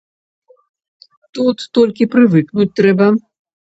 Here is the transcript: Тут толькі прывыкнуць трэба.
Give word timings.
Тут 1.39 1.57
толькі 1.79 2.11
прывыкнуць 2.17 2.71
трэба. 2.83 3.15